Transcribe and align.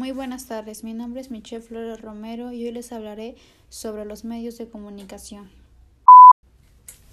Muy 0.00 0.12
buenas 0.12 0.46
tardes, 0.46 0.82
mi 0.82 0.94
nombre 0.94 1.20
es 1.20 1.30
Michelle 1.30 1.60
Flores 1.60 2.00
Romero 2.00 2.52
y 2.52 2.64
hoy 2.64 2.72
les 2.72 2.90
hablaré 2.90 3.36
sobre 3.68 4.06
los 4.06 4.24
medios 4.24 4.56
de 4.56 4.66
comunicación. 4.66 5.50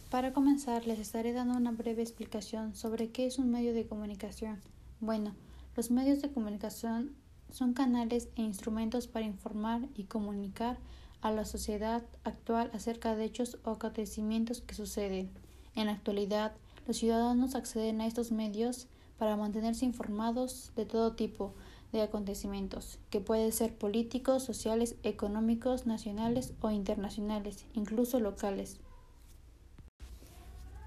Para 0.09 0.31
comenzar, 0.31 0.87
les 0.87 0.97
estaré 0.97 1.33
dando 1.33 1.57
una 1.57 1.71
breve 1.71 2.01
explicación 2.01 2.75
sobre 2.75 3.09
qué 3.09 3.25
es 3.25 3.39
un 3.39 3.51
medio 3.51 3.73
de 3.73 3.85
comunicación. 3.85 4.61
Bueno, 5.01 5.35
los 5.75 5.91
medios 5.91 6.21
de 6.21 6.31
comunicación 6.31 7.11
son 7.51 7.73
canales 7.73 8.29
e 8.37 8.41
instrumentos 8.41 9.07
para 9.07 9.25
informar 9.25 9.81
y 9.93 10.05
comunicar 10.05 10.77
a 11.19 11.31
la 11.31 11.43
sociedad 11.43 12.05
actual 12.23 12.71
acerca 12.73 13.17
de 13.17 13.25
hechos 13.25 13.57
o 13.65 13.71
acontecimientos 13.71 14.61
que 14.61 14.75
suceden. 14.75 15.29
En 15.75 15.87
la 15.87 15.91
actualidad, 15.91 16.53
los 16.87 16.95
ciudadanos 16.95 17.53
acceden 17.53 17.99
a 17.99 18.07
estos 18.07 18.31
medios 18.31 18.87
para 19.17 19.35
mantenerse 19.35 19.83
informados 19.83 20.71
de 20.77 20.85
todo 20.85 21.15
tipo, 21.15 21.53
de 21.91 22.01
acontecimientos, 22.01 22.99
que 23.09 23.21
pueden 23.21 23.51
ser 23.51 23.75
políticos, 23.75 24.43
sociales, 24.43 24.95
económicos, 25.03 25.85
nacionales 25.85 26.53
o 26.61 26.71
internacionales, 26.71 27.65
incluso 27.73 28.19
locales. 28.19 28.77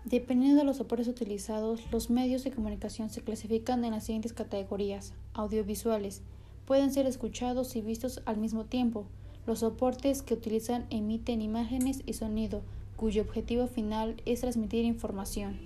Dependiendo 0.04 0.58
de 0.58 0.64
los 0.64 0.78
soportes 0.78 1.08
utilizados, 1.08 1.80
los 1.92 2.10
medios 2.10 2.42
de 2.42 2.50
comunicación 2.50 3.10
se 3.10 3.22
clasifican 3.22 3.84
en 3.84 3.92
las 3.92 4.04
siguientes 4.04 4.32
categorías. 4.32 5.12
Audiovisuales. 5.34 6.22
Pueden 6.64 6.92
ser 6.92 7.06
escuchados 7.06 7.76
y 7.76 7.82
vistos 7.82 8.22
al 8.24 8.38
mismo 8.38 8.64
tiempo. 8.64 9.06
Los 9.46 9.60
soportes 9.60 10.22
que 10.22 10.34
utilizan 10.34 10.86
emiten 10.90 11.42
imágenes 11.42 12.02
y 12.06 12.14
sonido, 12.14 12.62
cuyo 12.96 13.22
objetivo 13.22 13.66
final 13.66 14.20
es 14.24 14.40
transmitir 14.40 14.84
información. 14.84 15.58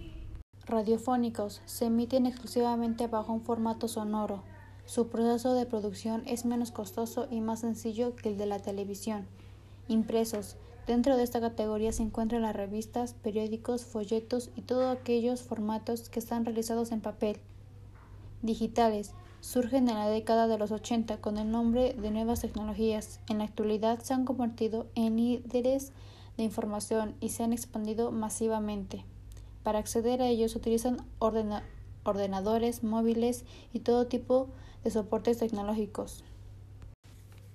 Radiofónicos. 0.66 1.60
Se 1.66 1.86
emiten 1.86 2.26
exclusivamente 2.26 3.06
bajo 3.06 3.32
un 3.32 3.42
formato 3.42 3.86
sonoro, 3.86 4.42
su 4.86 5.08
proceso 5.08 5.54
de 5.54 5.66
producción 5.66 6.22
es 6.26 6.44
menos 6.44 6.70
costoso 6.70 7.26
y 7.30 7.40
más 7.40 7.60
sencillo 7.60 8.14
que 8.16 8.28
el 8.28 8.38
de 8.38 8.46
la 8.46 8.58
televisión. 8.58 9.26
Impresos. 9.88 10.56
Dentro 10.86 11.16
de 11.16 11.22
esta 11.22 11.40
categoría 11.40 11.92
se 11.92 12.02
encuentran 12.02 12.42
las 12.42 12.54
revistas, 12.54 13.14
periódicos, 13.14 13.84
folletos 13.84 14.50
y 14.54 14.62
todos 14.62 14.94
aquellos 14.94 15.42
formatos 15.42 16.10
que 16.10 16.18
están 16.18 16.44
realizados 16.44 16.92
en 16.92 17.00
papel. 17.00 17.38
Digitales. 18.42 19.12
Surgen 19.40 19.88
en 19.88 19.96
la 19.96 20.08
década 20.08 20.46
de 20.46 20.58
los 20.58 20.70
80 20.70 21.18
con 21.18 21.38
el 21.38 21.50
nombre 21.50 21.94
de 21.94 22.10
nuevas 22.10 22.40
tecnologías. 22.40 23.20
En 23.28 23.38
la 23.38 23.44
actualidad 23.44 24.00
se 24.00 24.14
han 24.14 24.24
convertido 24.24 24.86
en 24.94 25.16
líderes 25.16 25.92
de 26.36 26.44
información 26.44 27.14
y 27.20 27.30
se 27.30 27.42
han 27.42 27.52
expandido 27.52 28.10
masivamente. 28.10 29.04
Para 29.62 29.78
acceder 29.78 30.20
a 30.20 30.28
ellos 30.28 30.56
utilizan 30.56 30.98
ordenadores, 31.18 32.82
móviles 32.82 33.44
y 33.72 33.80
todo 33.80 34.06
tipo 34.06 34.48
de 34.48 34.54
de 34.84 34.90
soportes 34.90 35.38
tecnológicos. 35.38 36.22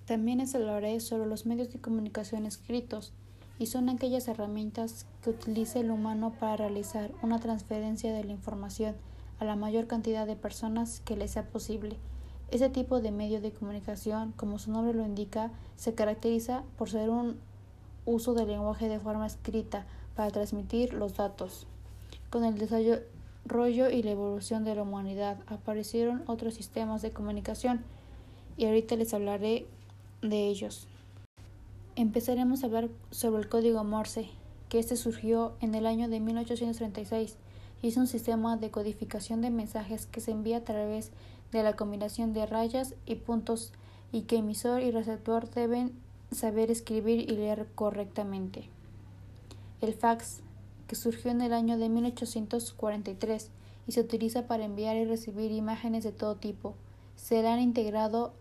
También 0.05 0.39
les 0.39 0.55
hablaré 0.55 0.99
sobre 0.99 1.27
los 1.27 1.45
medios 1.45 1.71
de 1.71 1.79
comunicación 1.79 2.47
escritos, 2.47 3.13
y 3.59 3.67
son 3.67 3.89
aquellas 3.89 4.27
herramientas 4.27 5.05
que 5.21 5.29
utiliza 5.29 5.79
el 5.79 5.91
humano 5.91 6.33
para 6.39 6.55
realizar 6.55 7.11
una 7.21 7.39
transferencia 7.39 8.13
de 8.13 8.23
la 8.23 8.31
información 8.31 8.95
a 9.37 9.45
la 9.45 9.55
mayor 9.57 9.85
cantidad 9.85 10.25
de 10.25 10.37
personas 10.37 11.01
que 11.01 11.17
le 11.17 11.27
sea 11.27 11.47
posible. 11.47 11.97
Ese 12.51 12.69
tipo 12.69 13.01
de 13.01 13.11
medio 13.11 13.41
de 13.41 13.51
comunicación, 13.51 14.31
como 14.35 14.57
su 14.57 14.71
nombre 14.71 14.93
lo 14.93 15.05
indica, 15.05 15.51
se 15.75 15.93
caracteriza 15.93 16.63
por 16.77 16.89
ser 16.89 17.09
un 17.09 17.37
uso 18.05 18.33
del 18.33 18.47
lenguaje 18.47 18.89
de 18.89 18.99
forma 18.99 19.27
escrita 19.27 19.85
para 20.15 20.31
transmitir 20.31 20.93
los 20.93 21.15
datos. 21.15 21.67
Con 22.29 22.45
el 22.45 22.57
desarrollo 22.57 22.99
rollo 23.45 23.89
y 23.89 24.03
la 24.03 24.11
evolución 24.11 24.63
de 24.63 24.75
la 24.75 24.83
humanidad. 24.83 25.37
Aparecieron 25.47 26.23
otros 26.27 26.53
sistemas 26.53 27.01
de 27.01 27.11
comunicación 27.11 27.83
y 28.57 28.65
ahorita 28.65 28.95
les 28.95 29.13
hablaré 29.13 29.65
de 30.21 30.47
ellos. 30.47 30.87
Empezaremos 31.95 32.63
a 32.63 32.67
hablar 32.67 32.89
sobre 33.11 33.41
el 33.41 33.49
código 33.49 33.83
Morse, 33.83 34.29
que 34.69 34.79
este 34.79 34.95
surgió 34.95 35.53
en 35.61 35.75
el 35.75 35.85
año 35.85 36.07
de 36.07 36.19
1836 36.19 37.37
y 37.81 37.87
es 37.87 37.97
un 37.97 38.07
sistema 38.07 38.57
de 38.57 38.71
codificación 38.71 39.41
de 39.41 39.49
mensajes 39.49 40.05
que 40.05 40.21
se 40.21 40.31
envía 40.31 40.57
a 40.57 40.63
través 40.63 41.11
de 41.51 41.63
la 41.63 41.75
combinación 41.75 42.33
de 42.33 42.45
rayas 42.45 42.93
y 43.05 43.15
puntos 43.15 43.73
y 44.11 44.21
que 44.21 44.37
emisor 44.37 44.81
y 44.81 44.91
receptor 44.91 45.49
deben 45.49 45.93
saber 46.31 46.71
escribir 46.71 47.29
y 47.29 47.35
leer 47.35 47.67
correctamente. 47.75 48.69
El 49.81 49.93
fax 49.93 50.41
que 50.89 50.95
surgió 50.95 51.29
en 51.29 51.41
el 51.41 51.53
año 51.53 51.77
de 51.77 51.87
1843 51.87 53.51
y 53.87 53.91
se 53.91 54.01
utiliza 54.01 54.47
para 54.47 54.65
enviar 54.65 54.97
y 54.97 55.05
recibir 55.05 55.51
imágenes 55.51 56.03
de 56.03 56.11
todo 56.11 56.35
tipo. 56.35 56.73
Se 57.15 57.47
han 57.47 57.59
integrado 57.59 58.33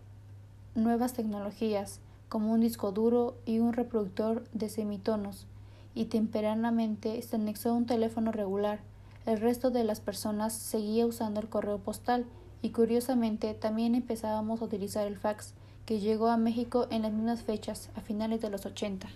nuevas 0.73 1.13
tecnologías 1.13 1.99
como 2.27 2.51
un 2.51 2.61
disco 2.61 2.91
duro 2.91 3.35
y 3.45 3.59
un 3.59 3.73
reproductor 3.73 4.43
de 4.51 4.67
semitonos 4.67 5.45
y 5.93 6.05
temperanamente 6.05 7.21
se 7.21 7.35
anexó 7.35 7.75
un 7.75 7.85
teléfono 7.85 8.31
regular. 8.31 8.79
El 9.27 9.39
resto 9.39 9.69
de 9.69 9.83
las 9.83 9.99
personas 9.99 10.51
seguía 10.53 11.05
usando 11.05 11.39
el 11.39 11.49
correo 11.49 11.77
postal 11.77 12.25
y 12.63 12.71
curiosamente 12.71 13.53
también 13.53 13.93
empezábamos 13.93 14.61
a 14.61 14.65
utilizar 14.65 15.05
el 15.05 15.17
fax 15.17 15.53
que 15.85 15.99
llegó 15.99 16.29
a 16.29 16.37
México 16.37 16.87
en 16.89 17.03
las 17.03 17.11
mismas 17.11 17.43
fechas, 17.43 17.91
a 17.95 18.01
finales 18.01 18.41
de 18.41 18.49
los 18.49 18.65
80. 18.65 19.07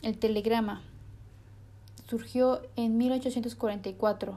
El 0.00 0.16
telegrama 0.16 0.82
surgió 2.10 2.60
en 2.74 2.98
1844. 2.98 4.36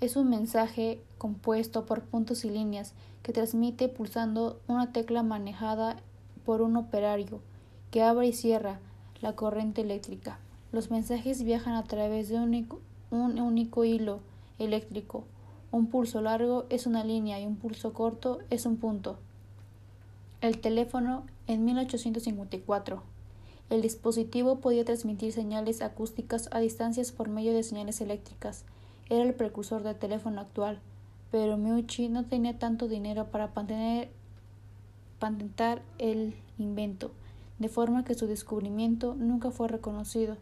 Es 0.00 0.16
un 0.16 0.30
mensaje 0.30 0.98
compuesto 1.18 1.84
por 1.84 2.00
puntos 2.00 2.46
y 2.46 2.50
líneas 2.50 2.94
que 3.22 3.34
transmite 3.34 3.90
pulsando 3.90 4.58
una 4.66 4.90
tecla 4.90 5.22
manejada 5.22 5.96
por 6.46 6.62
un 6.62 6.78
operario 6.78 7.42
que 7.90 8.02
abre 8.02 8.28
y 8.28 8.32
cierra 8.32 8.78
la 9.20 9.34
corriente 9.34 9.82
eléctrica. 9.82 10.38
Los 10.72 10.90
mensajes 10.90 11.42
viajan 11.42 11.74
a 11.74 11.84
través 11.84 12.30
de 12.30 12.36
un 12.36 12.78
único, 13.10 13.84
hilo 13.84 14.20
eléctrico. 14.58 15.24
Un 15.72 15.88
pulso 15.88 16.22
largo 16.22 16.64
es 16.70 16.86
una 16.86 17.04
línea 17.04 17.38
y 17.38 17.44
un 17.44 17.56
pulso 17.56 17.92
corto 17.92 18.38
es 18.48 18.64
un 18.64 18.78
punto. 18.78 19.18
El 20.40 20.58
teléfono 20.58 21.24
en 21.48 21.66
1854. 21.66 23.15
El 23.68 23.82
dispositivo 23.82 24.60
podía 24.60 24.84
transmitir 24.84 25.32
señales 25.32 25.82
acústicas 25.82 26.48
a 26.52 26.60
distancias 26.60 27.10
por 27.10 27.28
medio 27.28 27.52
de 27.52 27.64
señales 27.64 28.00
eléctricas. 28.00 28.64
Era 29.10 29.24
el 29.24 29.34
precursor 29.34 29.82
del 29.82 29.96
teléfono 29.96 30.40
actual, 30.40 30.78
pero 31.32 31.56
Meucci 31.56 32.08
no 32.08 32.24
tenía 32.24 32.58
tanto 32.58 32.86
dinero 32.86 33.26
para 33.26 33.52
patentar 35.18 35.82
el 35.98 36.34
invento, 36.58 37.10
de 37.58 37.68
forma 37.68 38.04
que 38.04 38.14
su 38.14 38.28
descubrimiento 38.28 39.16
nunca 39.16 39.50
fue 39.50 39.66
reconocido. 39.66 40.36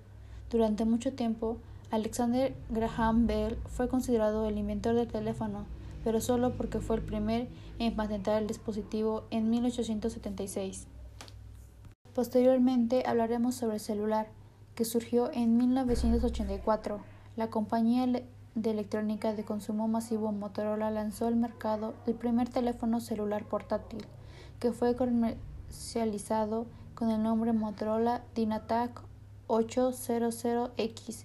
Durante 0.51 0.85
mucho 0.85 1.15
tiempo, 1.15 1.56
Alexander 1.91 2.55
Graham 2.69 3.27
Bell 3.27 3.56
fue 3.69 3.89
considerado 3.89 4.47
el 4.49 4.59
inventor 4.59 4.95
del 4.97 5.09
teléfono, 5.09 5.65
pero 6.05 6.21
solo 6.21 6.53
porque 6.59 6.81
fue 6.81 6.97
el 6.97 7.03
primer 7.03 7.49
en 7.79 7.97
patentar 7.97 8.43
el 8.43 8.49
dispositivo 8.49 9.25
en 9.31 9.49
1876. 9.49 10.89
Posteriormente 12.15 13.03
hablaremos 13.07 13.57
sobre 13.57 13.75
el 13.75 13.81
celular, 13.81 14.29
que 14.77 14.85
surgió 14.85 15.33
en 15.33 15.57
1984. 15.57 17.01
La 17.35 17.51
compañía 17.51 18.07
de 18.07 18.71
electrónica 18.71 19.35
de 19.35 19.45
consumo 19.45 19.89
masivo 19.89 20.31
Motorola 20.31 20.93
lanzó 20.93 21.27
al 21.27 21.35
mercado 21.35 21.95
el 22.07 22.15
primer 22.15 22.49
teléfono 22.49 23.01
celular 23.01 23.45
portátil, 23.45 24.07
que 24.61 24.71
fue 24.71 24.95
comercializado 24.95 26.67
con 26.95 27.11
el 27.11 27.21
nombre 27.21 27.53
Motorola 27.53 28.23
Dynatac 28.37 29.03
800X. 29.49 31.25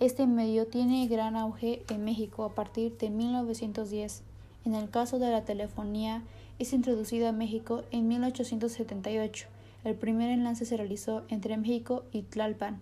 Este 0.00 0.26
medio 0.26 0.66
tiene 0.66 1.06
gran 1.08 1.36
auge 1.36 1.82
en 1.88 2.04
México 2.04 2.44
a 2.44 2.54
partir 2.54 2.98
de 2.98 3.08
1910. 3.08 4.22
En 4.66 4.74
el 4.74 4.90
caso 4.90 5.18
de 5.18 5.30
la 5.30 5.46
telefonía, 5.46 6.22
es 6.58 6.74
introducida 6.74 7.30
a 7.30 7.32
México 7.32 7.84
en 7.90 8.06
1878 8.08 9.55
el 9.86 9.94
primer 9.94 10.30
enlace 10.30 10.64
se 10.64 10.76
realizó 10.76 11.22
entre 11.28 11.56
México 11.56 12.02
y 12.10 12.22
Tlalpan. 12.22 12.80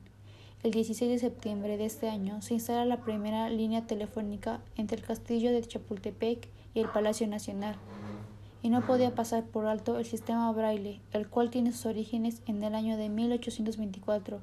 El 0.63 0.71
16 0.71 1.11
de 1.11 1.19
septiembre 1.19 1.77
de 1.77 1.85
este 1.85 2.09
año 2.09 2.41
se 2.41 2.55
instala 2.55 2.87
la 2.87 3.03
primera 3.03 3.51
línea 3.51 3.87
telefónica 3.87 4.63
entre 4.77 4.97
el 4.97 5.05
castillo 5.05 5.53
de 5.53 5.61
Chapultepec 5.61 6.49
y 6.73 6.81
el 6.81 6.89
Palacio 6.89 7.27
Nacional. 7.27 7.77
Y 8.63 8.71
no 8.71 8.87
podía 8.87 9.15
pasar 9.15 9.45
por 9.45 9.67
alto 9.67 9.99
el 9.99 10.07
sistema 10.07 10.51
braille, 10.53 11.03
el 11.13 11.29
cual 11.29 11.51
tiene 11.51 11.73
sus 11.73 11.85
orígenes 11.85 12.41
en 12.47 12.63
el 12.63 12.75
año 12.75 12.97
de 12.97 13.11
1824 13.11 14.41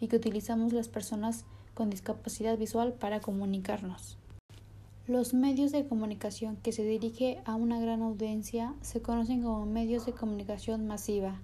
y 0.00 0.06
que 0.06 0.14
utilizamos 0.14 0.72
las 0.72 0.86
personas 0.86 1.44
con 1.74 1.90
discapacidad 1.90 2.56
visual 2.56 2.92
para 2.92 3.18
comunicarnos. 3.18 4.18
Los 5.08 5.34
medios 5.34 5.72
de 5.72 5.88
comunicación 5.88 6.58
que 6.58 6.70
se 6.70 6.84
dirige 6.84 7.42
a 7.44 7.56
una 7.56 7.80
gran 7.80 8.02
audiencia 8.02 8.72
se 8.82 9.02
conocen 9.02 9.42
como 9.42 9.66
medios 9.66 10.06
de 10.06 10.12
comunicación 10.12 10.86
masiva. 10.86 11.40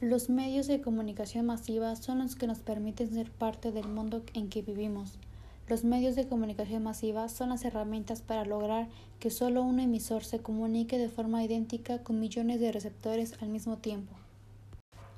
Los 0.00 0.30
medios 0.30 0.68
de 0.68 0.80
comunicación 0.80 1.46
masiva 1.46 1.96
son 1.96 2.20
los 2.20 2.36
que 2.36 2.46
nos 2.46 2.60
permiten 2.60 3.12
ser 3.12 3.32
parte 3.32 3.72
del 3.72 3.88
mundo 3.88 4.22
en 4.32 4.48
que 4.48 4.62
vivimos. 4.62 5.18
Los 5.66 5.82
medios 5.82 6.14
de 6.14 6.28
comunicación 6.28 6.84
masiva 6.84 7.28
son 7.28 7.48
las 7.48 7.64
herramientas 7.64 8.22
para 8.22 8.44
lograr 8.44 8.86
que 9.18 9.30
solo 9.30 9.64
un 9.64 9.80
emisor 9.80 10.22
se 10.22 10.38
comunique 10.38 10.98
de 10.98 11.08
forma 11.08 11.42
idéntica 11.42 11.98
con 12.04 12.20
millones 12.20 12.60
de 12.60 12.70
receptores 12.70 13.34
al 13.42 13.48
mismo 13.48 13.78
tiempo. 13.78 14.14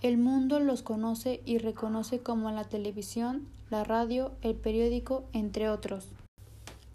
El 0.01 0.17
mundo 0.17 0.61
los 0.61 0.81
conoce 0.81 1.43
y 1.45 1.59
reconoce 1.59 2.21
como 2.21 2.51
la 2.51 2.65
televisión, 2.65 3.47
la 3.69 3.85
radio, 3.85 4.33
el 4.41 4.55
periódico, 4.55 5.25
entre 5.35 5.69
otros. 5.69 6.09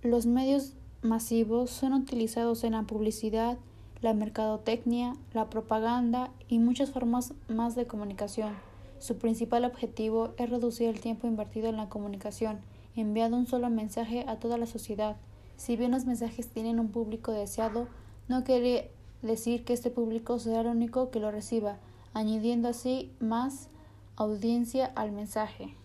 Los 0.01 0.25
medios 0.25 0.73
masivos 1.03 1.69
son 1.69 1.93
utilizados 1.93 2.63
en 2.63 2.71
la 2.71 2.81
publicidad, 2.81 3.59
la 4.05 4.13
mercadotecnia, 4.13 5.17
la 5.33 5.49
propaganda 5.49 6.31
y 6.47 6.59
muchas 6.59 6.91
formas 6.91 7.33
más 7.49 7.75
de 7.75 7.87
comunicación. 7.87 8.53
Su 8.99 9.17
principal 9.17 9.65
objetivo 9.65 10.33
es 10.37 10.49
reducir 10.49 10.87
el 10.87 11.01
tiempo 11.01 11.27
invertido 11.27 11.67
en 11.67 11.77
la 11.77 11.89
comunicación 11.89 12.59
enviado 12.95 13.35
un 13.35 13.47
solo 13.47 13.69
mensaje 13.69 14.25
a 14.27 14.37
toda 14.39 14.57
la 14.57 14.65
sociedad. 14.65 15.17
Si 15.57 15.75
bien 15.75 15.91
los 15.91 16.05
mensajes 16.05 16.47
tienen 16.47 16.79
un 16.79 16.89
público 16.89 17.31
deseado, 17.31 17.87
no 18.27 18.43
quiere 18.43 18.91
decir 19.21 19.65
que 19.65 19.73
este 19.73 19.89
público 19.89 20.39
será 20.39 20.61
el 20.61 20.67
único 20.67 21.11
que 21.11 21.19
lo 21.19 21.31
reciba, 21.31 21.77
añadiendo 22.13 22.69
así 22.69 23.11
más 23.19 23.69
audiencia 24.15 24.85
al 24.95 25.11
mensaje. 25.11 25.75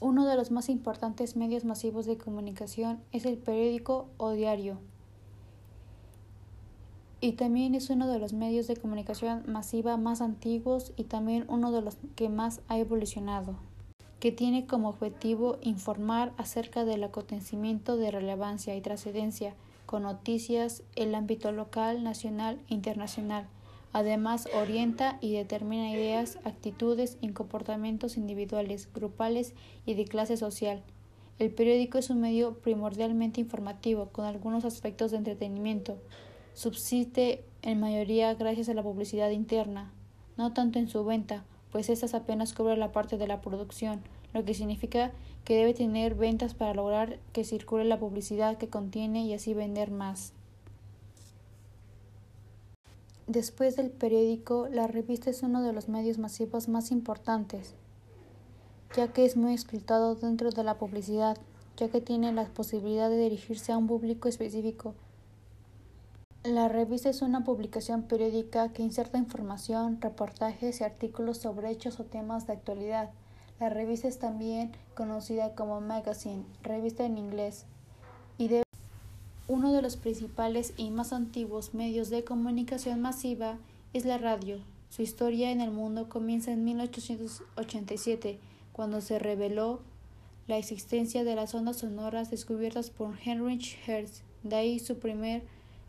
Uno 0.00 0.26
de 0.26 0.36
los 0.36 0.50
más 0.50 0.68
importantes 0.68 1.36
medios 1.36 1.64
masivos 1.64 2.06
de 2.06 2.18
comunicación 2.18 3.00
es 3.12 3.24
el 3.24 3.38
periódico 3.38 4.08
o 4.18 4.32
diario. 4.32 4.78
Y 7.20 7.32
también 7.32 7.74
es 7.74 7.90
uno 7.90 8.08
de 8.08 8.18
los 8.18 8.32
medios 8.32 8.66
de 8.66 8.76
comunicación 8.76 9.42
masiva 9.46 9.96
más 9.96 10.20
antiguos 10.20 10.92
y 10.96 11.04
también 11.04 11.44
uno 11.48 11.72
de 11.72 11.82
los 11.82 11.96
que 12.14 12.28
más 12.28 12.60
ha 12.68 12.78
evolucionado 12.78 13.56
que 14.20 14.32
tiene 14.32 14.66
como 14.66 14.88
objetivo 14.88 15.58
informar 15.62 16.32
acerca 16.36 16.84
del 16.84 17.04
acontecimiento 17.04 17.96
de 17.96 18.10
relevancia 18.10 18.74
y 18.74 18.80
trascendencia 18.80 19.54
con 19.84 20.02
noticias 20.02 20.82
en 20.96 21.08
el 21.08 21.14
ámbito 21.14 21.52
local, 21.52 22.02
nacional 22.02 22.58
e 22.68 22.74
internacional. 22.74 23.46
Además, 23.92 24.48
orienta 24.52 25.18
y 25.20 25.32
determina 25.34 25.90
ideas, 25.90 26.38
actitudes 26.44 27.18
y 27.20 27.28
comportamientos 27.28 28.16
individuales, 28.16 28.88
grupales 28.92 29.54
y 29.86 29.94
de 29.94 30.04
clase 30.04 30.36
social. 30.36 30.82
El 31.38 31.50
periódico 31.50 31.98
es 31.98 32.10
un 32.10 32.20
medio 32.20 32.54
primordialmente 32.54 33.40
informativo, 33.40 34.08
con 34.08 34.24
algunos 34.24 34.64
aspectos 34.64 35.12
de 35.12 35.18
entretenimiento. 35.18 35.98
Subsiste 36.56 37.44
en 37.60 37.80
mayoría 37.80 38.32
gracias 38.32 38.70
a 38.70 38.72
la 38.72 38.82
publicidad 38.82 39.28
interna, 39.28 39.92
no 40.38 40.54
tanto 40.54 40.78
en 40.78 40.88
su 40.88 41.04
venta, 41.04 41.44
pues 41.70 41.90
estas 41.90 42.14
apenas 42.14 42.54
cubren 42.54 42.80
la 42.80 42.92
parte 42.92 43.18
de 43.18 43.26
la 43.26 43.42
producción, 43.42 44.00
lo 44.32 44.42
que 44.42 44.54
significa 44.54 45.12
que 45.44 45.54
debe 45.54 45.74
tener 45.74 46.14
ventas 46.14 46.54
para 46.54 46.72
lograr 46.72 47.18
que 47.34 47.44
circule 47.44 47.84
la 47.84 48.00
publicidad 48.00 48.56
que 48.56 48.70
contiene 48.70 49.26
y 49.26 49.34
así 49.34 49.52
vender 49.52 49.90
más. 49.90 50.32
Después 53.26 53.76
del 53.76 53.90
periódico, 53.90 54.66
la 54.70 54.86
revista 54.86 55.28
es 55.28 55.42
uno 55.42 55.62
de 55.62 55.74
los 55.74 55.90
medios 55.90 56.16
masivos 56.16 56.68
más 56.68 56.90
importantes, 56.90 57.74
ya 58.96 59.12
que 59.12 59.26
es 59.26 59.36
muy 59.36 59.52
explotado 59.52 60.14
dentro 60.14 60.50
de 60.52 60.64
la 60.64 60.78
publicidad, 60.78 61.36
ya 61.76 61.90
que 61.90 62.00
tiene 62.00 62.32
la 62.32 62.46
posibilidad 62.46 63.10
de 63.10 63.18
dirigirse 63.18 63.72
a 63.72 63.76
un 63.76 63.88
público 63.88 64.26
específico 64.26 64.94
la 66.48 66.68
revista 66.68 67.08
es 67.08 67.22
una 67.22 67.44
publicación 67.44 68.02
periódica 68.02 68.72
que 68.72 68.82
inserta 68.82 69.18
información, 69.18 70.00
reportajes 70.00 70.80
y 70.80 70.84
artículos 70.84 71.38
sobre 71.38 71.70
hechos 71.70 71.98
o 71.98 72.04
temas 72.04 72.46
de 72.46 72.52
actualidad. 72.52 73.10
La 73.58 73.68
revista 73.68 74.06
es 74.06 74.18
también 74.18 74.72
conocida 74.94 75.54
como 75.54 75.80
magazine, 75.80 76.44
revista 76.62 77.04
en 77.04 77.18
inglés, 77.18 77.64
y 78.38 78.48
de 78.48 78.62
uno 79.48 79.72
de 79.72 79.82
los 79.82 79.96
principales 79.96 80.72
y 80.76 80.90
más 80.90 81.12
antiguos 81.12 81.74
medios 81.74 82.10
de 82.10 82.24
comunicación 82.24 83.00
masiva 83.00 83.58
es 83.92 84.04
la 84.04 84.18
radio. 84.18 84.58
Su 84.90 85.02
historia 85.02 85.50
en 85.50 85.60
el 85.60 85.70
mundo 85.70 86.08
comienza 86.08 86.52
en 86.52 86.64
1887, 86.64 88.38
cuando 88.72 89.00
se 89.00 89.18
reveló 89.18 89.80
la 90.46 90.58
existencia 90.58 91.24
de 91.24 91.34
las 91.34 91.54
ondas 91.54 91.78
sonoras 91.78 92.30
descubiertas 92.30 92.90
por 92.90 93.16
Heinrich 93.24 93.78
Hertz. 93.86 94.22
De 94.42 94.54
ahí 94.54 94.78
su 94.78 94.98
primer 94.98 95.42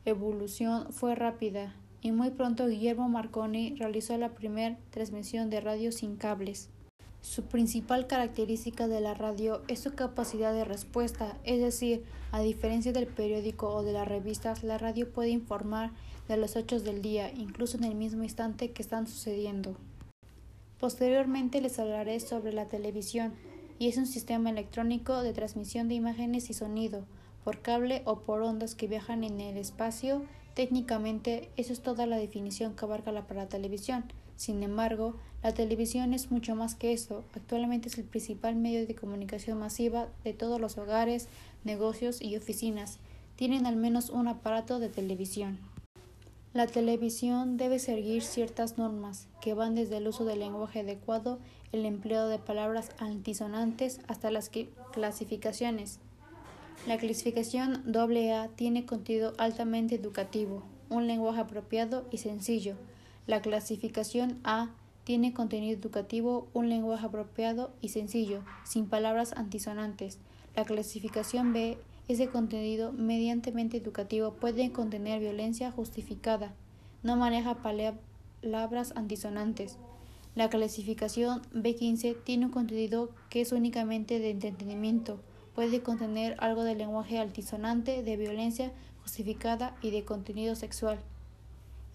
evolución 0.09 0.91
fue 0.91 1.15
rápida 1.15 1.75
y 2.01 2.11
muy 2.11 2.29
pronto 2.29 2.67
Guillermo 2.67 3.09
Marconi 3.09 3.75
realizó 3.75 4.17
la 4.17 4.29
primera 4.29 4.77
transmisión 4.91 5.49
de 5.49 5.61
radio 5.61 5.91
sin 5.91 6.15
cables. 6.15 6.69
Su 7.21 7.43
principal 7.43 8.07
característica 8.07 8.87
de 8.87 9.01
la 9.01 9.13
radio 9.13 9.61
es 9.67 9.79
su 9.79 9.93
capacidad 9.93 10.53
de 10.53 10.63
respuesta, 10.63 11.37
es 11.43 11.59
decir, 11.59 12.03
a 12.31 12.39
diferencia 12.39 12.93
del 12.93 13.07
periódico 13.07 13.69
o 13.73 13.83
de 13.83 13.91
las 13.91 14.07
revistas, 14.07 14.63
la 14.63 14.77
radio 14.77 15.11
puede 15.11 15.29
informar 15.29 15.91
de 16.27 16.37
los 16.37 16.55
hechos 16.55 16.83
del 16.83 17.01
día, 17.01 17.31
incluso 17.33 17.77
en 17.77 17.83
el 17.83 17.95
mismo 17.95 18.23
instante 18.23 18.71
que 18.71 18.81
están 18.81 19.07
sucediendo. 19.07 19.75
Posteriormente 20.79 21.59
les 21.59 21.79
hablaré 21.79 22.19
sobre 22.19 22.53
la 22.53 22.67
televisión, 22.67 23.33
y 23.79 23.87
es 23.89 23.97
un 23.97 24.07
sistema 24.07 24.49
electrónico 24.49 25.21
de 25.21 25.33
transmisión 25.33 25.87
de 25.87 25.95
imágenes 25.95 26.49
y 26.49 26.53
sonido, 26.53 27.05
por 27.47 27.61
cable 27.61 28.01
o 28.03 28.19
por 28.23 28.41
ondas 28.41 28.75
que 28.75 28.89
viajan 28.89 29.23
en 29.23 29.39
el 29.39 29.55
espacio. 29.55 30.21
Técnicamente, 30.53 31.49
eso 31.55 31.71
es 31.71 31.79
toda 31.79 32.05
la 32.05 32.17
definición 32.17 32.75
que 32.75 32.83
abarca 32.83 33.13
la 33.13 33.25
para 33.25 33.47
televisión. 33.47 34.03
Sin 34.35 34.63
embargo, 34.63 35.15
la 35.41 35.53
televisión 35.53 36.13
es 36.13 36.29
mucho 36.29 36.55
más 36.55 36.75
que 36.75 36.91
eso. 36.91 37.23
Actualmente 37.33 37.87
es 37.87 37.97
el 37.97 38.03
principal 38.03 38.57
medio 38.57 38.85
de 38.85 38.95
comunicación 38.95 39.59
masiva 39.59 40.09
de 40.25 40.33
todos 40.33 40.59
los 40.59 40.77
hogares, 40.77 41.29
negocios 41.63 42.21
y 42.21 42.35
oficinas. 42.35 42.99
Tienen 43.37 43.65
al 43.65 43.77
menos 43.77 44.09
un 44.09 44.27
aparato 44.27 44.79
de 44.79 44.89
televisión. 44.89 45.57
La 46.53 46.67
televisión 46.67 47.55
debe 47.55 47.79
seguir 47.79 48.23
ciertas 48.23 48.77
normas 48.77 49.29
que 49.39 49.53
van 49.53 49.73
desde 49.73 49.95
el 49.95 50.07
uso 50.09 50.25
del 50.25 50.39
lenguaje 50.39 50.81
adecuado, 50.81 51.39
el 51.71 51.85
empleo 51.85 52.27
de 52.27 52.39
palabras 52.39 52.91
antisonantes 52.99 54.01
hasta 54.09 54.31
las 54.31 54.51
clasificaciones. 54.91 56.01
La 56.85 56.97
clasificación 56.97 57.83
AA 57.93 58.49
tiene 58.55 58.85
contenido 58.85 59.33
altamente 59.37 59.95
educativo, 59.95 60.63
un 60.89 61.07
lenguaje 61.07 61.41
apropiado 61.41 62.05
y 62.11 62.19
sencillo. 62.19 62.75
La 63.25 63.41
clasificación 63.41 64.39
A 64.43 64.69
tiene 65.03 65.33
contenido 65.33 65.77
educativo, 65.77 66.47
un 66.53 66.69
lenguaje 66.69 67.05
apropiado 67.05 67.71
y 67.81 67.89
sencillo, 67.89 68.43
sin 68.63 68.87
palabras 68.87 69.33
antisonantes. 69.33 70.19
La 70.55 70.63
clasificación 70.63 71.51
B 71.51 71.77
es 72.07 72.19
de 72.19 72.29
contenido 72.29 72.93
mediantemente 72.93 73.77
educativo, 73.77 74.33
puede 74.33 74.71
contener 74.71 75.19
violencia 75.19 75.71
justificada, 75.71 76.53
no 77.03 77.17
maneja 77.17 77.61
palabras 77.61 78.93
antisonantes. 78.95 79.77
La 80.35 80.49
clasificación 80.49 81.41
B15 81.53 82.15
tiene 82.23 82.45
un 82.45 82.51
contenido 82.51 83.09
que 83.29 83.41
es 83.41 83.51
únicamente 83.51 84.19
de 84.19 84.29
entretenimiento, 84.29 85.19
puede 85.57 85.81
contener 85.81 86.35
algo 86.37 86.63
de 86.63 86.75
lenguaje 86.75 87.17
altisonante, 87.17 88.03
de 88.03 88.15
violencia 88.15 88.71
justificada 89.01 89.75
y 89.81 89.89
de 89.89 90.05
contenido 90.05 90.53
sexual. 90.53 90.99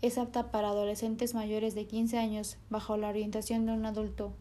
Es 0.00 0.19
apta 0.19 0.50
para 0.50 0.71
adolescentes 0.71 1.33
mayores 1.33 1.76
de 1.76 1.87
15 1.87 2.19
años 2.19 2.57
bajo 2.71 2.97
la 2.97 3.09
orientación 3.09 3.64
de 3.64 3.73
un 3.75 3.87
adulto. 3.87 4.33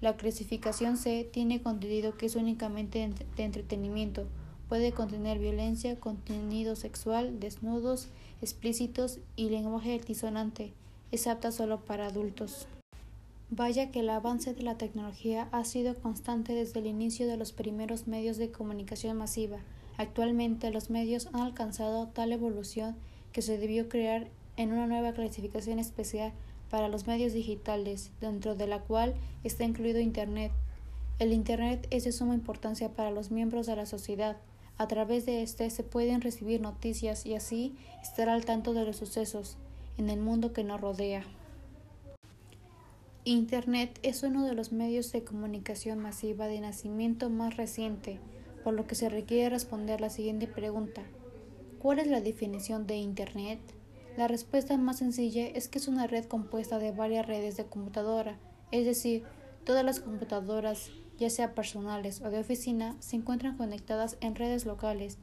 La 0.00 0.16
clasificación 0.16 0.96
C 0.96 1.28
tiene 1.30 1.60
contenido 1.60 2.16
que 2.16 2.24
es 2.24 2.36
únicamente 2.36 3.10
de 3.36 3.44
entretenimiento. 3.44 4.26
Puede 4.70 4.92
contener 4.92 5.38
violencia, 5.38 6.00
contenido 6.00 6.74
sexual, 6.74 7.38
desnudos, 7.38 8.08
explícitos 8.40 9.18
y 9.36 9.50
lenguaje 9.50 9.92
altisonante. 9.92 10.72
Es 11.12 11.26
apta 11.26 11.52
solo 11.52 11.80
para 11.80 12.06
adultos. 12.06 12.66
Vaya 13.52 13.90
que 13.90 13.98
el 13.98 14.10
avance 14.10 14.54
de 14.54 14.62
la 14.62 14.78
tecnología 14.78 15.48
ha 15.50 15.64
sido 15.64 15.96
constante 15.96 16.54
desde 16.54 16.78
el 16.78 16.86
inicio 16.86 17.26
de 17.26 17.36
los 17.36 17.50
primeros 17.50 18.06
medios 18.06 18.36
de 18.36 18.52
comunicación 18.52 19.16
masiva. 19.16 19.58
Actualmente 19.96 20.70
los 20.70 20.88
medios 20.88 21.26
han 21.32 21.40
alcanzado 21.40 22.06
tal 22.06 22.30
evolución 22.30 22.94
que 23.32 23.42
se 23.42 23.58
debió 23.58 23.88
crear 23.88 24.28
en 24.56 24.70
una 24.70 24.86
nueva 24.86 25.14
clasificación 25.14 25.80
especial 25.80 26.32
para 26.70 26.86
los 26.86 27.08
medios 27.08 27.32
digitales, 27.32 28.12
dentro 28.20 28.54
de 28.54 28.68
la 28.68 28.82
cual 28.82 29.14
está 29.42 29.64
incluido 29.64 29.98
Internet. 29.98 30.52
El 31.18 31.32
Internet 31.32 31.88
es 31.90 32.04
de 32.04 32.12
suma 32.12 32.34
importancia 32.34 32.90
para 32.90 33.10
los 33.10 33.32
miembros 33.32 33.66
de 33.66 33.74
la 33.74 33.86
sociedad. 33.86 34.36
A 34.78 34.86
través 34.86 35.26
de 35.26 35.42
este 35.42 35.68
se 35.70 35.82
pueden 35.82 36.20
recibir 36.20 36.60
noticias 36.60 37.26
y 37.26 37.34
así 37.34 37.74
estar 38.00 38.28
al 38.28 38.44
tanto 38.44 38.74
de 38.74 38.84
los 38.84 38.96
sucesos 38.96 39.56
en 39.98 40.08
el 40.08 40.20
mundo 40.20 40.52
que 40.52 40.62
nos 40.62 40.80
rodea. 40.80 41.24
Internet 43.24 44.00
es 44.02 44.22
uno 44.22 44.46
de 44.46 44.54
los 44.54 44.72
medios 44.72 45.12
de 45.12 45.24
comunicación 45.24 45.98
masiva 45.98 46.46
de 46.46 46.58
nacimiento 46.58 47.28
más 47.28 47.58
reciente, 47.58 48.18
por 48.64 48.72
lo 48.72 48.86
que 48.86 48.94
se 48.94 49.10
requiere 49.10 49.50
responder 49.50 50.00
la 50.00 50.08
siguiente 50.08 50.46
pregunta. 50.46 51.02
¿Cuál 51.80 51.98
es 51.98 52.06
la 52.06 52.22
definición 52.22 52.86
de 52.86 52.96
Internet? 52.96 53.60
La 54.16 54.26
respuesta 54.26 54.74
más 54.78 55.00
sencilla 55.00 55.46
es 55.46 55.68
que 55.68 55.78
es 55.78 55.86
una 55.86 56.06
red 56.06 56.24
compuesta 56.24 56.78
de 56.78 56.92
varias 56.92 57.26
redes 57.26 57.58
de 57.58 57.66
computadora, 57.66 58.38
es 58.70 58.86
decir, 58.86 59.24
todas 59.64 59.84
las 59.84 60.00
computadoras 60.00 60.90
ya 61.18 61.28
sea 61.28 61.54
personales 61.54 62.22
o 62.22 62.30
de 62.30 62.38
oficina, 62.38 62.96
se 63.00 63.16
encuentran 63.16 63.58
conectadas 63.58 64.16
en 64.22 64.34
redes 64.34 64.64
locales, 64.64 65.18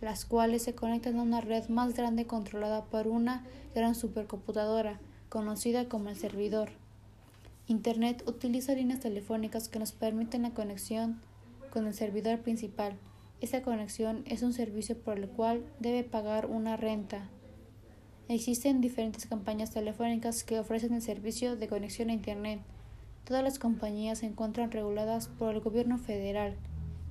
las 0.00 0.24
cuales 0.24 0.62
se 0.62 0.74
conectan 0.74 1.18
a 1.18 1.22
una 1.22 1.42
red 1.42 1.68
más 1.68 1.92
grande 1.92 2.26
controlada 2.26 2.86
por 2.86 3.08
una 3.08 3.44
gran 3.74 3.94
supercomputadora, 3.94 5.00
conocida 5.28 5.90
como 5.90 6.08
el 6.08 6.16
servidor. 6.16 6.81
Internet 7.68 8.24
utiliza 8.26 8.74
líneas 8.74 9.00
telefónicas 9.00 9.68
que 9.68 9.78
nos 9.78 9.92
permiten 9.92 10.42
la 10.42 10.50
conexión 10.50 11.20
con 11.70 11.86
el 11.86 11.94
servidor 11.94 12.40
principal. 12.40 12.96
Esta 13.40 13.62
conexión 13.62 14.24
es 14.26 14.42
un 14.42 14.52
servicio 14.52 14.98
por 14.98 15.18
el 15.18 15.28
cual 15.28 15.64
debe 15.78 16.02
pagar 16.02 16.46
una 16.46 16.76
renta. 16.76 17.28
Existen 18.28 18.80
diferentes 18.80 19.26
campañas 19.26 19.70
telefónicas 19.70 20.42
que 20.42 20.58
ofrecen 20.58 20.94
el 20.94 21.02
servicio 21.02 21.56
de 21.56 21.68
conexión 21.68 22.10
a 22.10 22.14
Internet. 22.14 22.60
Todas 23.24 23.44
las 23.44 23.58
compañías 23.58 24.18
se 24.18 24.26
encuentran 24.26 24.72
reguladas 24.72 25.28
por 25.28 25.54
el 25.54 25.60
gobierno 25.60 25.98
federal. 25.98 26.56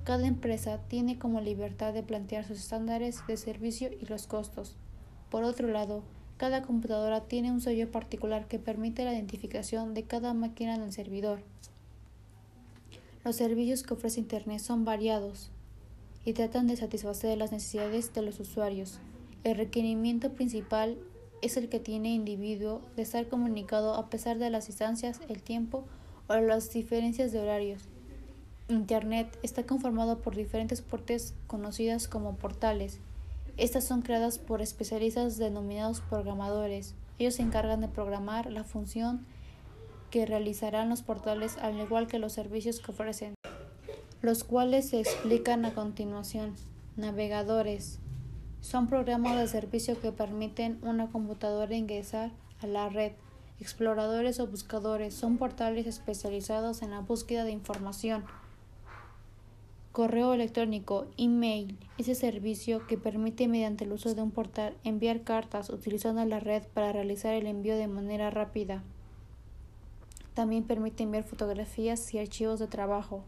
Cada 0.04 0.26
empresa 0.26 0.80
tiene 0.88 1.18
como 1.18 1.40
libertad 1.40 1.94
de 1.94 2.02
plantear 2.02 2.44
sus 2.44 2.58
estándares 2.58 3.26
de 3.26 3.36
servicio 3.36 3.90
y 4.00 4.06
los 4.06 4.26
costos. 4.26 4.76
Por 5.30 5.44
otro 5.44 5.68
lado, 5.68 6.02
cada 6.42 6.62
computadora 6.62 7.20
tiene 7.20 7.52
un 7.52 7.60
sello 7.60 7.88
particular 7.92 8.48
que 8.48 8.58
permite 8.58 9.04
la 9.04 9.12
identificación 9.12 9.94
de 9.94 10.02
cada 10.02 10.34
máquina 10.34 10.74
en 10.74 10.82
el 10.82 10.92
servidor. 10.92 11.38
Los 13.24 13.36
servicios 13.36 13.84
que 13.84 13.94
ofrece 13.94 14.18
Internet 14.18 14.58
son 14.58 14.84
variados 14.84 15.52
y 16.24 16.32
tratan 16.32 16.66
de 16.66 16.76
satisfacer 16.76 17.38
las 17.38 17.52
necesidades 17.52 18.12
de 18.12 18.22
los 18.22 18.40
usuarios. 18.40 18.98
El 19.44 19.56
requerimiento 19.56 20.32
principal 20.32 20.98
es 21.42 21.56
el 21.56 21.68
que 21.68 21.78
tiene 21.78 22.12
individuo 22.12 22.80
de 22.96 23.02
estar 23.02 23.28
comunicado 23.28 23.94
a 23.94 24.10
pesar 24.10 24.40
de 24.40 24.50
las 24.50 24.66
distancias, 24.66 25.20
el 25.28 25.44
tiempo 25.44 25.84
o 26.26 26.34
las 26.34 26.72
diferencias 26.72 27.30
de 27.30 27.38
horarios. 27.38 27.84
Internet 28.68 29.28
está 29.44 29.62
conformado 29.62 30.18
por 30.18 30.34
diferentes 30.34 30.82
portes 30.82 31.34
conocidas 31.46 32.08
como 32.08 32.34
portales. 32.34 32.98
Estas 33.56 33.84
son 33.84 34.02
creadas 34.02 34.38
por 34.38 34.62
especialistas 34.62 35.36
denominados 35.36 36.00
programadores. 36.00 36.94
Ellos 37.18 37.34
se 37.34 37.42
encargan 37.42 37.80
de 37.80 37.88
programar 37.88 38.50
la 38.50 38.64
función 38.64 39.26
que 40.10 40.26
realizarán 40.26 40.88
los 40.88 41.02
portales 41.02 41.58
al 41.58 41.78
igual 41.78 42.06
que 42.06 42.18
los 42.18 42.32
servicios 42.32 42.80
que 42.80 42.90
ofrecen, 42.90 43.34
los 44.20 44.44
cuales 44.44 44.88
se 44.88 45.00
explican 45.00 45.64
a 45.64 45.74
continuación. 45.74 46.54
Navegadores 46.96 47.98
son 48.60 48.86
programas 48.86 49.38
de 49.38 49.48
servicio 49.48 50.00
que 50.00 50.12
permiten 50.12 50.78
una 50.82 51.10
computadora 51.10 51.74
ingresar 51.74 52.30
a 52.60 52.66
la 52.66 52.88
red. 52.88 53.12
Exploradores 53.58 54.40
o 54.40 54.46
buscadores 54.46 55.14
son 55.14 55.36
portales 55.36 55.86
especializados 55.86 56.82
en 56.82 56.90
la 56.90 57.00
búsqueda 57.00 57.44
de 57.44 57.52
información. 57.52 58.24
Correo 59.92 60.32
electrónico, 60.32 61.06
email, 61.18 61.78
ese 61.98 62.14
servicio 62.14 62.86
que 62.86 62.96
permite 62.96 63.46
mediante 63.46 63.84
el 63.84 63.92
uso 63.92 64.14
de 64.14 64.22
un 64.22 64.30
portal 64.30 64.74
enviar 64.84 65.20
cartas 65.20 65.68
utilizando 65.68 66.24
la 66.24 66.40
red 66.40 66.62
para 66.72 66.92
realizar 66.92 67.34
el 67.34 67.46
envío 67.46 67.76
de 67.76 67.88
manera 67.88 68.30
rápida. 68.30 68.82
También 70.32 70.64
permite 70.64 71.02
enviar 71.02 71.24
fotografías 71.24 72.14
y 72.14 72.18
archivos 72.18 72.58
de 72.58 72.68
trabajo. 72.68 73.22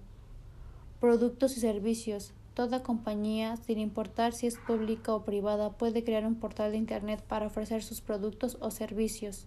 Productos 1.01 1.55
y 1.59 1.61
servicios. 1.61 2.33
Toda 2.55 2.83
compañía, 2.83 3.59
sin 3.59 3.79
importar 3.79 4.33
si 4.33 4.47
es 4.47 4.57
pública 4.57 5.15
o 5.15 5.23
privada, 5.23 5.73
puede 5.73 6.03
crear 6.03 6.25
un 6.25 6.37
portal 6.37 6.71
de 6.71 6.79
Internet 6.79 7.23
para 7.29 7.49
ofrecer 7.49 7.83
sus 7.83 8.01
productos 8.01 8.57
o 8.63 8.71
servicios. 8.71 9.47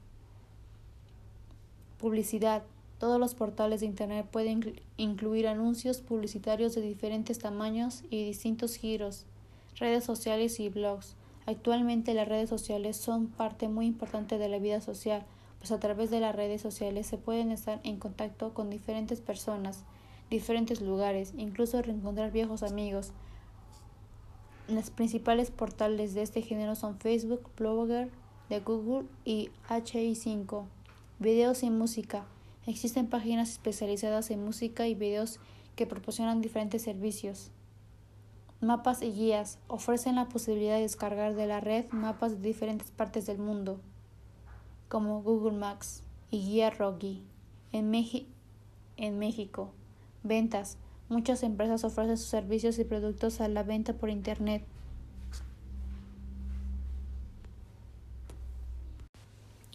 Publicidad. 1.98 2.62
Todos 3.00 3.20
los 3.20 3.36
portales 3.36 3.82
de 3.82 3.86
Internet 3.86 4.26
pueden 4.32 4.82
incluir 4.98 5.48
anuncios 5.48 6.02
publicitarios 6.02 6.74
de 6.74 6.82
diferentes 6.82 7.38
tamaños 7.38 8.04
y 8.10 8.26
distintos 8.26 8.76
giros, 8.76 9.26
redes 9.76 10.04
sociales 10.04 10.60
y 10.60 10.70
blogs. 10.70 11.16
Actualmente 11.46 12.16
las 12.16 12.28
redes 12.28 12.50
sociales 12.50 12.98
son 12.98 13.28
parte 13.28 13.68
muy 13.68 13.86
importante 13.86 14.40
de 14.40 14.50
la 14.50 14.58
vida 14.58 14.82
social, 14.82 15.26
pues 15.60 15.72
a 15.72 15.80
través 15.80 16.10
de 16.10 16.20
las 16.20 16.36
redes 16.36 16.62
sociales 16.62 17.06
se 17.06 17.18
pueden 17.18 17.52
estar 17.52 17.80
en 17.84 17.98
contacto 17.98 18.56
con 18.56 18.72
diferentes 18.72 19.22
personas, 19.22 19.84
diferentes 20.32 20.82
lugares, 20.82 21.34
incluso 21.38 21.82
reencontrar 21.82 22.32
viejos 22.32 22.64
amigos. 22.64 23.12
Los 24.68 24.90
principales 24.90 25.52
portales 25.52 26.16
de 26.16 26.24
este 26.24 26.42
género 26.42 26.76
son 26.76 26.98
Facebook, 27.00 27.50
Blogger 27.58 28.10
de 28.50 28.60
Google 28.60 29.08
y 29.24 29.52
HI5. 29.70 30.66
Videos 31.20 31.64
y 31.64 31.70
música. 31.70 32.26
Existen 32.68 33.08
páginas 33.08 33.50
especializadas 33.50 34.30
en 34.30 34.44
música 34.44 34.88
y 34.88 34.94
videos 34.94 35.40
que 35.78 35.88
proporcionan 35.88 36.42
diferentes 36.42 36.82
servicios. 36.82 37.50
Mapas 38.60 39.02
y 39.02 39.14
guías 39.14 39.58
ofrecen 39.70 40.16
la 40.16 40.28
posibilidad 40.28 40.76
de 40.76 40.82
descargar 40.82 41.34
de 41.34 41.48
la 41.48 41.62
red 41.62 41.86
mapas 41.92 42.34
de 42.34 42.48
diferentes 42.50 42.92
partes 42.92 43.26
del 43.26 43.38
mundo, 43.38 43.80
como 44.90 45.22
Google 45.22 45.58
Maps 45.58 46.04
y 46.30 46.40
Guía 46.40 46.70
Rocky. 46.70 47.24
En, 47.72 47.94
en 48.98 49.20
México, 49.20 49.72
ventas. 50.24 50.78
Muchas 51.08 51.44
empresas 51.44 51.86
ofrecen 51.86 52.18
sus 52.18 52.28
servicios 52.28 52.80
y 52.80 52.84
productos 52.84 53.40
a 53.40 53.48
la 53.48 53.64
venta 53.64 53.94
por 53.94 54.10
Internet. 54.10 54.66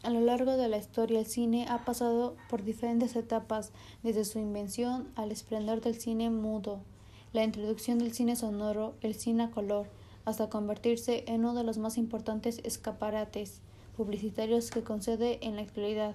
A 0.03 0.11
lo 0.11 0.21
largo 0.33 0.57
de 0.57 0.67
la 0.67 0.79
historia, 0.79 1.21
el 1.21 1.27
cine 1.27 1.67
ha 1.69 1.85
pasado 1.85 2.37
por 2.49 2.65
diferentes 2.65 3.17
etapas, 3.17 3.71
desde 4.03 4.25
su 4.25 4.39
invención 4.39 5.07
al 5.15 5.31
esplendor 5.31 5.83
del 5.83 6.01
cine 6.01 6.31
mudo, 6.31 6.81
la 7.35 7.45
introducción 7.45 7.99
del 7.99 8.15
cine 8.15 8.35
sonoro, 8.35 8.95
el 9.03 9.15
cine 9.15 9.43
a 9.43 9.51
color, 9.51 9.89
hasta 10.25 10.49
convertirse 10.49 11.25
en 11.27 11.41
uno 11.41 11.53
de 11.53 11.65
los 11.65 11.77
más 11.77 11.99
importantes 11.99 12.63
escaparates 12.65 13.61
publicitarios 13.95 14.71
que 14.71 14.83
concede 14.83 15.39
en 15.43 15.57
la 15.57 15.63
actualidad. 15.63 16.15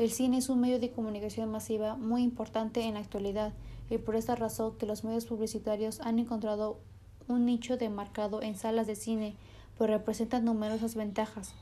El 0.00 0.10
cine 0.10 0.38
es 0.38 0.48
un 0.48 0.60
medio 0.60 0.80
de 0.80 0.90
comunicación 0.90 1.48
masiva 1.48 1.94
muy 1.94 2.24
importante 2.24 2.82
en 2.82 2.94
la 2.94 3.00
actualidad 3.00 3.52
y 3.88 3.98
por 3.98 4.16
esta 4.16 4.34
razón 4.34 4.76
que 4.78 4.86
los 4.86 5.04
medios 5.04 5.26
publicitarios 5.26 6.00
han 6.00 6.18
encontrado 6.18 6.80
un 7.28 7.46
nicho 7.46 7.76
demarcado 7.76 8.42
en 8.42 8.56
salas 8.56 8.88
de 8.88 8.96
cine, 8.96 9.36
pues 9.78 9.90
representan 9.90 10.44
numerosas 10.44 10.96
ventajas 10.96 11.54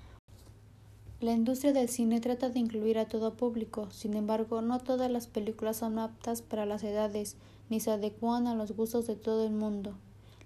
la 1.20 1.32
industria 1.32 1.72
del 1.72 1.88
cine 1.88 2.20
trata 2.20 2.50
de 2.50 2.58
incluir 2.58 2.98
a 2.98 3.08
todo 3.08 3.34
público, 3.34 3.90
sin 3.90 4.14
embargo, 4.14 4.60
no 4.60 4.78
todas 4.80 5.10
las 5.10 5.26
películas 5.26 5.78
son 5.78 5.98
aptas 5.98 6.42
para 6.42 6.66
las 6.66 6.82
edades, 6.84 7.36
ni 7.70 7.80
se 7.80 7.90
adecuan 7.90 8.46
a 8.46 8.54
los 8.54 8.72
gustos 8.72 9.06
de 9.06 9.16
todo 9.16 9.46
el 9.46 9.52
mundo. 9.52 9.94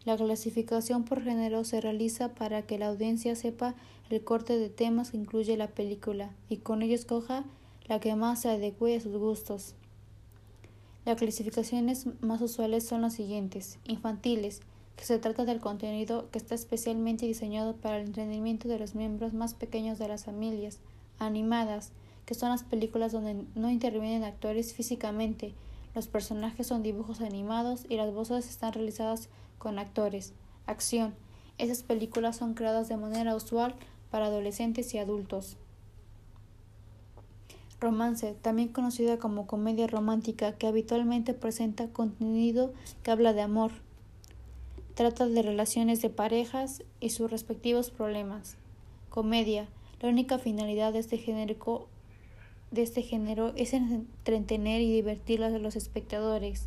La 0.05 0.17
clasificación 0.17 1.05
por 1.05 1.23
género 1.23 1.65
se 1.65 1.81
realiza 1.81 2.35
para 2.35 2.63
que 2.63 2.79
la 2.79 2.87
audiencia 2.87 3.35
sepa 3.35 3.75
el 4.09 4.23
corte 4.25 4.59
de 4.59 4.71
temas 4.71 5.11
que 5.11 5.17
incluye 5.17 5.57
la 5.57 5.69
película 5.69 6.31
y 6.49 6.59
con 6.59 6.83
ello 6.83 6.95
escoja 6.95 7.45
la 7.89 8.01
que 8.01 8.15
más 8.15 8.43
se 8.43 8.49
adecue 8.49 8.97
a 8.97 9.01
sus 9.01 9.17
gustos. 9.17 9.75
Las 11.05 11.17
clasificaciones 11.17 12.07
más 12.21 12.41
usuales 12.41 12.87
son 12.87 13.03
las 13.03 13.15
siguientes: 13.15 13.79
infantiles, 13.87 14.61
que 14.99 15.05
se 15.05 15.21
trata 15.21 15.45
del 15.45 15.61
contenido 15.61 16.29
que 16.33 16.39
está 16.39 16.57
especialmente 16.57 17.25
diseñado 17.25 17.77
para 17.77 17.99
el 17.99 18.09
entretenimiento 18.09 18.67
de 18.67 18.81
los 18.81 18.97
miembros 18.97 19.33
más 19.33 19.55
pequeños 19.55 19.97
de 20.01 20.09
las 20.09 20.25
familias, 20.25 20.81
animadas, 21.21 21.93
que 22.27 22.35
son 22.35 22.49
las 22.49 22.65
películas 22.65 23.13
donde 23.13 23.45
no 23.55 23.71
intervienen 23.71 24.25
actores 24.25 24.75
físicamente, 24.75 25.55
los 25.95 26.09
personajes 26.09 26.67
son 26.67 26.83
dibujos 26.83 27.21
animados 27.21 27.87
y 27.89 27.97
las 27.97 28.13
voces 28.13 28.49
están 28.49 28.73
realizadas 28.73 29.29
con 29.59 29.79
actores. 29.79 30.33
Acción. 30.67 31.15
Esas 31.59 31.85
películas 31.85 32.37
son 32.37 32.55
creadas 32.55 32.89
de 32.89 32.97
manera 32.97 33.37
usual 33.37 33.77
para 34.11 34.27
adolescentes 34.27 34.93
y 34.95 34.99
adultos. 34.99 35.57
Romance, 37.81 38.35
también 38.43 38.69
conocida 38.69 39.19
como 39.19 39.47
comedia 39.47 39.87
romántica, 39.87 40.53
que 40.53 40.67
habitualmente 40.67 41.35
presenta 41.35 41.87
contenido 41.89 42.73
que 43.05 43.13
habla 43.13 43.33
de 43.33 43.43
amor, 43.43 43.71
Trata 44.99 45.29
de 45.29 45.43
relaciones 45.43 46.03
de 46.03 46.11
parejas 46.11 46.83
y 46.99 47.11
sus 47.11 47.31
respectivos 47.31 47.93
problemas. 47.93 48.57
Comedia. 49.11 49.69
La 50.01 50.09
única 50.09 50.41
finalidad 50.41 50.93
de 50.93 50.99
este 50.99 51.19
género, 51.19 51.87
de 52.73 52.83
este 52.83 53.03
género 53.03 53.53
es 53.55 53.75
entretener 53.75 54.81
y 54.81 54.93
divertir 54.93 55.45
a 55.45 55.51
los 55.51 55.77
espectadores. 55.77 56.67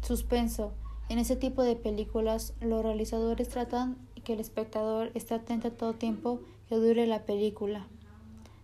Suspenso. 0.00 0.70
En 1.08 1.18
ese 1.18 1.34
tipo 1.34 1.64
de 1.64 1.74
películas, 1.74 2.54
los 2.60 2.84
realizadores 2.84 3.48
tratan 3.48 3.98
que 4.22 4.34
el 4.34 4.38
espectador 4.38 5.10
esté 5.14 5.34
atento 5.34 5.72
todo 5.72 5.94
tiempo 5.94 6.40
que 6.68 6.76
dure 6.76 7.04
la 7.08 7.24
película. 7.24 7.88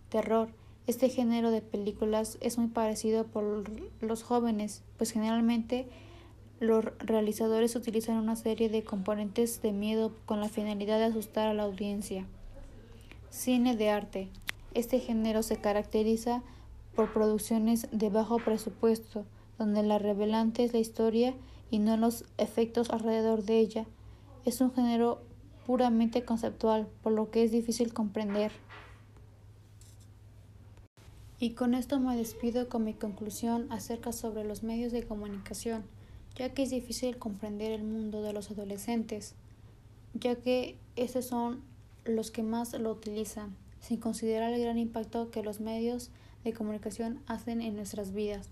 Terror. 0.07 0.47
Este 0.87 1.09
género 1.09 1.51
de 1.51 1.59
películas 1.59 2.37
es 2.39 2.57
muy 2.57 2.67
parecido 2.67 3.25
por 3.25 3.65
los 3.99 4.23
jóvenes, 4.23 4.81
pues 4.97 5.11
generalmente 5.11 5.89
los 6.59 6.85
realizadores 6.99 7.75
utilizan 7.75 8.17
una 8.17 8.35
serie 8.35 8.69
de 8.69 8.83
componentes 8.83 9.61
de 9.61 9.71
miedo 9.71 10.13
con 10.25 10.39
la 10.39 10.49
finalidad 10.49 10.99
de 10.99 11.05
asustar 11.05 11.47
a 11.47 11.53
la 11.53 11.63
audiencia. 11.63 12.25
Cine 13.29 13.75
de 13.75 13.89
arte. 13.89 14.29
Este 14.73 14.99
género 14.99 15.43
se 15.43 15.57
caracteriza 15.57 16.43
por 16.95 17.11
producciones 17.11 17.87
de 17.91 18.09
bajo 18.09 18.37
presupuesto, 18.37 19.25
donde 19.57 19.83
la 19.83 19.99
revelante 19.99 20.63
es 20.63 20.73
la 20.73 20.79
historia 20.79 21.33
y 21.69 21.79
no 21.79 21.97
los 21.97 22.25
efectos 22.37 22.89
alrededor 22.89 23.43
de 23.43 23.59
ella. 23.59 23.85
Es 24.45 24.61
un 24.61 24.73
género 24.73 25.21
puramente 25.65 26.23
conceptual, 26.23 26.87
por 27.01 27.11
lo 27.11 27.31
que 27.31 27.43
es 27.43 27.51
difícil 27.51 27.93
comprender. 27.93 28.51
Y 31.37 31.51
con 31.51 31.73
esto 31.73 31.99
me 31.99 32.15
despido 32.15 32.69
con 32.69 32.85
mi 32.85 32.93
conclusión 32.93 33.67
acerca 33.71 34.13
sobre 34.13 34.45
los 34.45 34.63
medios 34.63 34.93
de 34.93 35.03
comunicación, 35.03 35.83
ya 36.35 36.49
que 36.49 36.63
es 36.63 36.69
difícil 36.69 37.17
comprender 37.17 37.71
el 37.71 37.83
mundo 37.83 38.21
de 38.21 38.33
los 38.33 38.51
adolescentes, 38.51 39.35
ya 40.13 40.35
que 40.35 40.77
esos 40.95 41.25
son 41.25 41.61
los 42.03 42.31
que 42.31 42.43
más 42.43 42.73
lo 42.73 42.91
utilizan, 42.91 43.55
sin 43.79 43.99
considerar 43.99 44.53
el 44.53 44.61
gran 44.61 44.77
impacto 44.77 45.31
que 45.31 45.43
los 45.43 45.59
medios 45.59 46.11
de 46.43 46.53
comunicación 46.53 47.21
hacen 47.27 47.61
en 47.61 47.75
nuestras 47.75 48.13
vidas. 48.13 48.49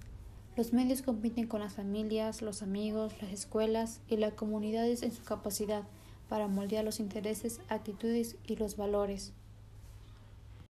Los 0.55 0.71
medios 0.71 1.01
compiten 1.01 1.47
con 1.47 1.61
las 1.61 1.73
familias, 1.73 2.41
los 2.41 2.61
amigos, 2.61 3.13
las 3.21 3.31
escuelas 3.31 4.01
y 4.07 4.17
las 4.17 4.33
comunidades 4.33 5.01
en 5.01 5.11
su 5.11 5.23
capacidad 5.23 5.83
para 6.29 6.47
moldear 6.47 6.85
los 6.85 6.99
intereses, 6.99 7.59
actitudes 7.69 8.35
y 8.45 8.55
los 8.55 8.77
valores. 8.77 9.33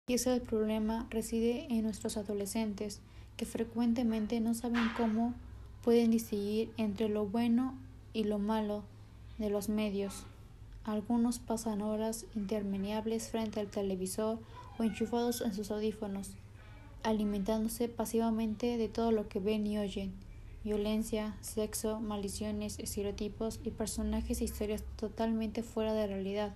Y 0.07 0.15
ese 0.15 0.39
problema 0.41 1.07
reside 1.09 1.67
en 1.69 1.83
nuestros 1.83 2.17
adolescentes, 2.17 3.01
que 3.37 3.45
frecuentemente 3.45 4.39
no 4.39 4.53
saben 4.53 4.83
cómo 4.97 5.33
pueden 5.83 6.11
distinguir 6.11 6.71
entre 6.77 7.09
lo 7.09 7.25
bueno 7.25 7.77
y 8.13 8.23
lo 8.23 8.39
malo 8.39 8.83
de 9.37 9.49
los 9.49 9.67
medios. 9.67 10.25
Algunos 10.85 11.39
pasan 11.39 11.81
horas 11.81 12.25
interminables 12.35 13.29
frente 13.29 13.59
al 13.59 13.67
televisor 13.67 14.39
o 14.79 14.83
enchufados 14.83 15.41
en 15.41 15.53
sus 15.53 15.71
audífonos, 15.71 16.31
alimentándose 17.03 17.89
pasivamente 17.89 18.77
de 18.77 18.87
todo 18.87 19.11
lo 19.11 19.27
que 19.27 19.39
ven 19.39 19.67
y 19.67 19.77
oyen, 19.77 20.13
violencia, 20.63 21.35
sexo, 21.41 21.99
maldiciones, 21.99 22.79
estereotipos 22.79 23.59
y 23.63 23.71
personajes 23.71 24.39
e 24.39 24.45
historias 24.45 24.83
totalmente 24.95 25.63
fuera 25.63 25.93
de 25.93 26.07
realidad. 26.07 26.53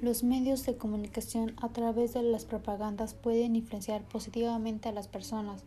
Los 0.00 0.22
medios 0.22 0.66
de 0.66 0.76
comunicación 0.76 1.54
a 1.62 1.68
través 1.70 2.14
de 2.14 2.22
las 2.22 2.44
propagandas 2.44 3.14
pueden 3.14 3.56
influenciar 3.56 4.02
positivamente 4.02 4.88
a 4.88 4.92
las 4.92 5.08
personas, 5.08 5.64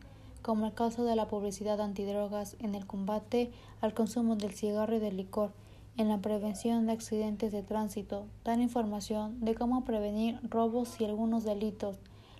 como 0.47 0.65
el 0.65 0.73
caso 0.73 1.03
de 1.03 1.17
la 1.17 1.27
publicidad 1.27 1.81
antidrogas 1.81 2.55
en 2.59 2.73
el 2.73 2.87
combate 2.87 3.51
al 3.81 3.93
consumo 3.93 4.37
del 4.37 4.53
cigarro 4.53 4.95
y 4.95 4.99
del 4.99 5.17
licor, 5.17 5.51
en 5.97 6.07
la 6.07 6.19
prevención 6.19 6.85
de 6.85 6.93
accidentes 6.93 7.51
de 7.51 7.63
tránsito, 7.63 8.27
dan 8.45 8.61
información 8.61 9.43
de 9.43 9.55
cómo 9.55 9.83
prevenir 9.83 10.39
robos 10.49 11.01
y 11.01 11.03
algunos 11.03 11.43
delitos, 11.43 11.97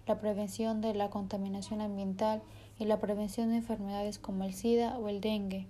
la 0.08 0.22
prevención 0.22 0.80
de 0.80 0.94
la 0.94 1.10
contaminación 1.10 1.82
ambiental 1.82 2.42
y 2.80 2.86
la 2.86 3.02
prevención 3.02 3.50
de 3.50 3.58
enfermedades 3.58 4.20
como 4.20 4.46
el 4.46 4.54
SIDA 4.54 4.98
o 4.98 5.10
el 5.10 5.20
dengue. 5.20 5.68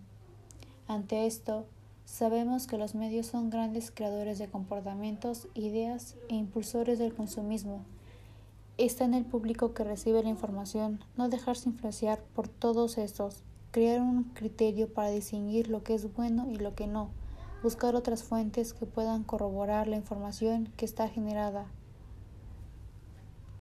Ante 0.87 1.25
esto, 1.25 1.65
sabemos 2.05 2.67
que 2.67 2.77
los 2.77 2.93
medios 2.93 3.25
son 3.25 3.49
grandes 3.49 3.89
creadores 3.89 4.37
de 4.37 4.47
comportamientos, 4.47 5.47
ideas 5.55 6.13
e 6.29 6.35
impulsores 6.35 6.99
del 6.99 7.15
consumismo. 7.15 7.83
Está 8.77 9.05
en 9.05 9.15
el 9.15 9.25
público 9.25 9.73
que 9.73 9.83
recibe 9.83 10.21
la 10.21 10.29
información 10.29 11.03
no 11.15 11.29
dejarse 11.29 11.67
influenciar 11.67 12.21
por 12.35 12.47
todos 12.47 12.99
estos, 12.99 13.41
crear 13.71 14.01
un 14.01 14.25
criterio 14.35 14.93
para 14.93 15.09
distinguir 15.09 15.67
lo 15.67 15.81
que 15.81 15.95
es 15.95 16.13
bueno 16.13 16.47
y 16.51 16.57
lo 16.57 16.75
que 16.75 16.85
no, 16.85 17.09
buscar 17.63 17.95
otras 17.95 18.23
fuentes 18.23 18.73
que 18.73 18.85
puedan 18.85 19.23
corroborar 19.23 19.87
la 19.87 19.95
información 19.95 20.71
que 20.77 20.85
está 20.85 21.07
generada 21.07 21.65